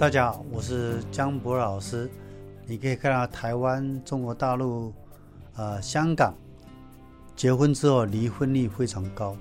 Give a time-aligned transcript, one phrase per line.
[0.00, 2.10] 大家好，我是江博老师。
[2.64, 4.94] 你可以看到台湾、中国大陆、
[5.56, 6.34] 呃香港，
[7.36, 9.36] 结婚之后离婚率非常高，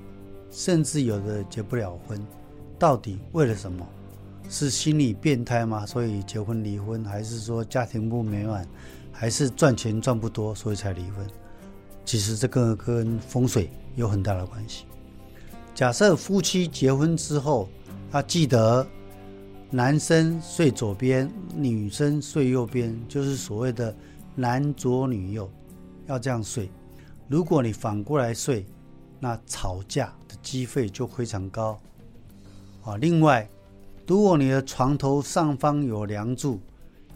[0.51, 2.21] 甚至有的结不了婚。
[2.77, 3.88] 到底为了什么？
[4.49, 5.85] 是心理变态吗？
[5.85, 8.67] 所以结婚离婚，还是说家庭不美满，
[9.13, 11.26] 还是赚钱赚不多，所以才离婚？
[12.03, 14.84] 其实这个跟风水有很大的关系。
[15.73, 17.70] 假设夫妻结婚之后，
[18.12, 18.85] 要记得
[19.72, 23.95] 男生睡左边，女生睡右边，就是所谓的
[24.36, 25.50] 男左女右，
[26.08, 26.70] 要这样睡。
[27.28, 28.66] 如果你反过来睡，
[29.20, 31.80] 那吵架的机会就非常高。
[32.84, 33.48] 啊，另外。
[34.08, 36.59] 如果你的床头上方有梁柱，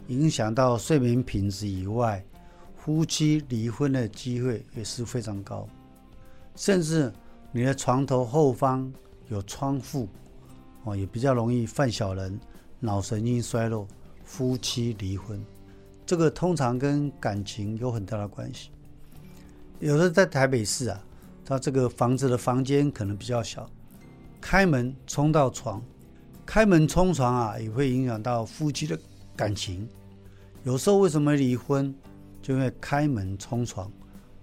[0.06, 2.24] 影响到睡眠品质以外，
[2.76, 5.66] 夫妻离婚的机会也是非常高。
[6.54, 7.12] 甚至
[7.50, 8.92] 你的床头后方
[9.28, 10.08] 有窗户，
[10.84, 12.38] 哦，也比较容易犯小人，
[12.78, 13.86] 脑神经衰弱，
[14.24, 15.42] 夫妻离婚。
[16.06, 18.70] 这个通常跟感情有很大的关系。
[19.80, 21.02] 有的在台北市啊，
[21.44, 23.68] 他这个房子的房间可能比较小，
[24.40, 25.82] 开门冲到床。
[26.46, 28.98] 开门冲床啊，也会影响到夫妻的
[29.34, 29.88] 感情。
[30.62, 31.94] 有时候为什么离婚，
[32.42, 33.90] 就因为开门冲床，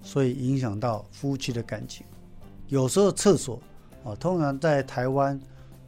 [0.02, 2.04] 所以影响到夫妻的感情。
[2.68, 3.62] 有时候厕所
[4.04, 5.40] 啊，通常在台湾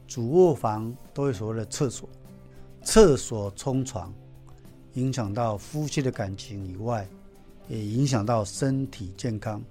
[0.06, 2.08] 主卧房都有所谓的厕所，
[2.82, 4.12] 厕所冲床，
[4.94, 7.08] 影响到夫妻的感情以外，
[7.68, 9.62] 也影响到身体健康。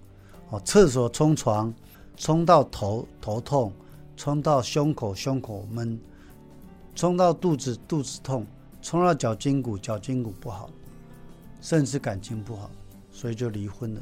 [0.49, 1.73] 哦，厕所冲床，
[2.17, 3.71] 冲到头头痛，
[4.17, 5.99] 冲到胸口胸口闷。
[6.95, 8.43] 冲到肚子，肚子痛；
[8.81, 10.69] 冲到脚筋骨，脚筋骨不好，
[11.59, 12.69] 甚至感情不好，
[13.11, 14.01] 所以就离婚了。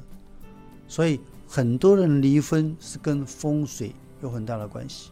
[0.89, 5.11] 所以很多人离婚是跟风水有很大的关系。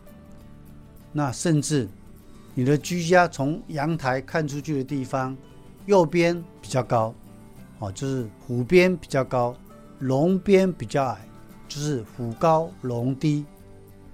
[1.12, 1.88] 那甚至
[2.54, 5.36] 你的居家从阳台看出去的地方，
[5.86, 7.14] 右边比较高，
[7.80, 9.56] 哦，就是虎边比较高，
[10.00, 11.18] 龙边比较矮，
[11.68, 13.46] 就是虎高龙低，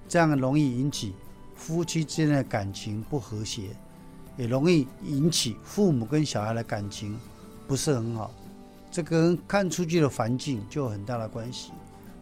[0.08, 1.14] 这样容易引起。
[1.54, 3.70] 夫妻之间的感情不和谐，
[4.36, 7.18] 也容易引起父母跟小孩的感情
[7.66, 8.30] 不是很好。
[8.90, 11.72] 这跟看出去的环境就有很大的关系。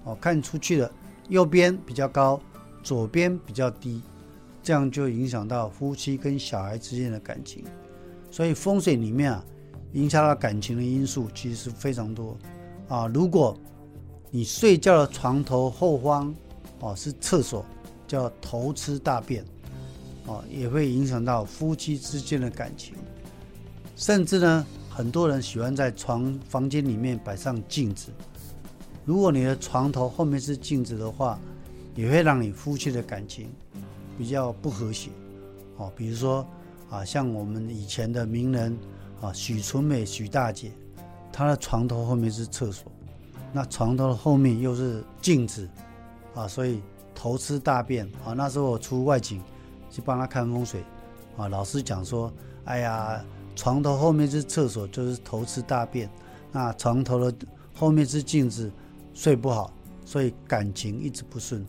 [0.04, 0.90] 哦，看出去的
[1.28, 2.40] 右边比较高，
[2.82, 4.00] 左边比较低，
[4.64, 7.62] 这样就影响到夫妻跟小孩之间的感情。
[8.32, 9.44] 所以风水里面啊，
[9.92, 12.36] 影响到感情的因素其实是非常多。
[12.88, 13.56] 啊，如果
[14.32, 16.34] 你睡觉的床头后方
[16.80, 17.64] 哦是厕所。
[18.06, 19.42] 叫头吃大便，
[20.26, 22.94] 哦，也会影响到夫妻之间的感情。
[23.96, 28.12] 甚至呢，很多人喜欢在床房间里面摆上镜子。
[29.06, 31.40] 如果你的床头后面是镜子的话，
[31.96, 33.50] 也会让你夫妻的感情
[34.16, 35.10] 比较不和谐。
[35.76, 36.46] 哦，比如说
[36.90, 38.76] 啊，像我们以前的名人
[39.20, 40.72] 啊，许纯美许大姐，
[41.32, 42.90] 她的床头后面是厕所，
[43.52, 45.68] 那床头的后面又是镜子，
[46.34, 46.80] 啊，所以。
[47.16, 48.32] 头吃大便啊！
[48.32, 49.40] 那时候我出外景
[49.88, 50.82] 去帮她看风水
[51.36, 52.30] 啊，老师讲说
[52.66, 56.10] ：“哎呀，床头后面是厕所，就是头吃大便。
[56.50, 57.32] 那床头的
[57.72, 58.70] 后面是镜子，
[59.14, 59.72] 睡不好，
[60.04, 61.64] 所以感情一直不顺，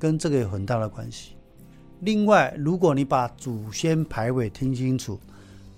[0.00, 1.36] 跟这个有很大的关系。
[2.00, 5.18] 另外，如果你把祖先牌位听清楚，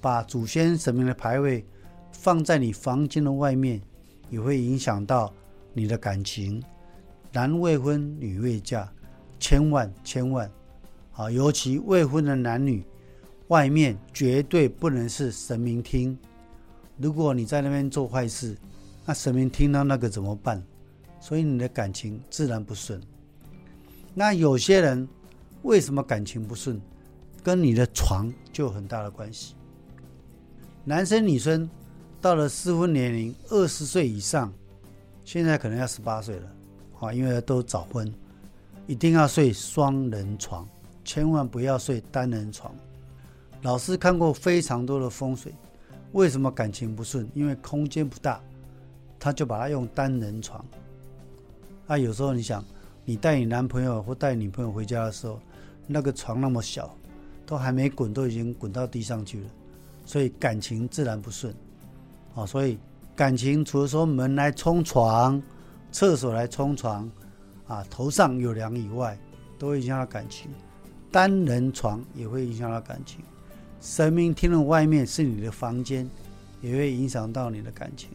[0.01, 1.65] 把祖先神明的牌位
[2.13, 3.81] 放在你房间的外面，
[4.29, 5.33] 也会影响到
[5.73, 6.63] 你的感情。
[7.33, 8.91] 男未婚，女未嫁。”
[9.41, 10.51] 千万千万，
[11.15, 12.85] 啊，尤其未婚的男女，
[13.49, 16.15] 外面绝对不能是神明厅。
[16.99, 18.55] 如果你在那边做坏事，
[19.07, 20.63] 那神明听到那个怎么办？
[21.21, 23.01] 所以你的感情自然不顺。
[24.13, 25.09] 那有些人
[25.63, 26.81] 为什么感情不顺，
[27.43, 29.55] 跟你的床就有很大的关系。
[30.85, 31.69] 男生女生
[32.21, 34.53] 到了适婚年龄，二十岁以上，
[35.25, 36.49] 现在可能要十八岁了，
[36.99, 38.13] 啊，因为都早婚。
[38.87, 40.67] 一定要睡双人床，
[41.05, 42.75] 千万不要睡单人床。
[43.63, 45.55] 老师看过非常多的风水，
[46.13, 47.31] 为什么感情不顺？
[47.35, 48.41] 因为空间不大，
[49.19, 50.65] 他就把它用单人床。
[51.87, 52.65] 啊，有时候你想，
[53.05, 55.39] 你带你男朋友或带女朋友回家的时候，
[55.93, 56.97] 那个床那么小，
[57.45, 59.51] 都还没滚，都已经滚到地上去了，
[60.05, 61.53] 所以感情自然不顺。
[62.35, 62.79] 啊，所以
[63.17, 65.43] 感情除了说门来冲床，
[65.91, 67.11] 厕所来冲床。
[67.67, 69.17] 啊，头上有梁以外，
[69.57, 70.49] 都会影响到感情；
[71.11, 73.21] 单人床也会影响到感情。
[73.81, 76.09] 神明厅的外面是你的房间，
[76.63, 78.11] 也会影响到你的感情。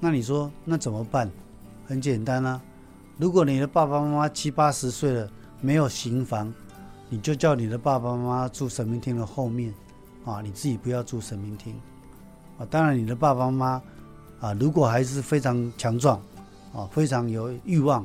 [0.00, 1.30] 那你说，那怎么办？
[1.86, 2.60] 很简单啊，
[3.18, 6.50] 如果你的爸爸妈妈七八十岁了，没有行房，
[7.14, 9.72] 你就叫你的爸爸妈妈住神明厅的后面，
[10.24, 11.80] 啊，你自己不要住神明厅
[12.58, 12.66] 啊。
[12.68, 13.80] 当然，你的爸爸妈
[14.40, 16.20] 妈啊，如果还是非常强壮
[16.74, 18.04] 啊，非常有欲望，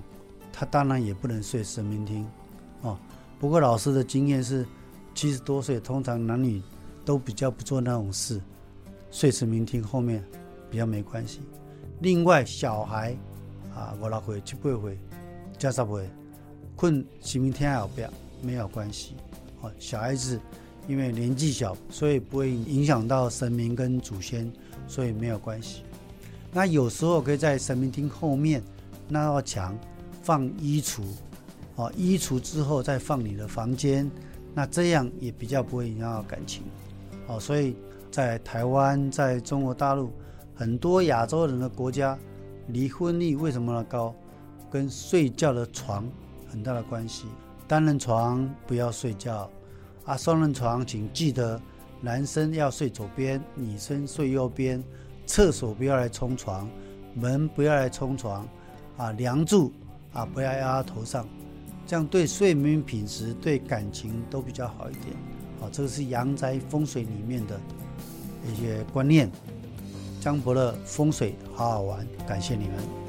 [0.53, 2.23] 他当然也不能睡神明厅
[2.83, 2.99] 啊。
[3.39, 4.63] 不过老师的经验是，
[5.15, 6.61] 七十多岁通常男女
[7.03, 8.39] 都比较不做那种事，
[9.09, 10.23] 睡神明厅后面
[10.69, 11.41] 比较没关系。
[12.01, 13.17] 另外，小孩
[13.73, 14.99] 啊，五六岁、七八岁、
[15.57, 16.07] 加十岁，
[16.75, 18.07] 困神明厅后边
[18.41, 19.15] 没有关系。
[19.61, 20.39] 哦，小孩子
[20.87, 24.51] 因为年纪小，所以不会影响到神明跟祖先，
[24.87, 25.83] 所以没有关系。
[26.51, 28.63] 那有时候可以在神明厅后面
[29.07, 29.77] 那道墙
[30.23, 31.01] 放衣橱，
[31.75, 34.09] 哦，衣橱之后再放你的房间，
[34.53, 36.63] 那这样也比较不会影响到感情。
[37.27, 37.75] 哦，所以
[38.09, 40.11] 在台湾，在中国大陆
[40.55, 42.17] 很多亚洲人的国家，
[42.69, 44.15] 离婚率为什么高？
[44.71, 46.07] 跟睡觉的床
[46.47, 47.25] 很大的关系。
[47.69, 49.47] 单人床不要睡觉，
[50.03, 51.61] 啊，双人床请记得，
[52.01, 54.83] 男生要睡左边，女生睡右边。
[55.27, 56.67] 厕所不要来冲床，
[57.13, 58.43] 门不要来冲床，
[58.97, 59.71] 啊，梁柱
[60.13, 61.27] 啊不要压头上，
[61.85, 65.15] 这样对睡眠品质、对感情都比较好一点。
[65.61, 67.61] 啊，这个是阳宅风水里面的
[68.51, 69.29] 一些观念。
[70.19, 73.08] 江伯乐风水好好玩，感谢你们。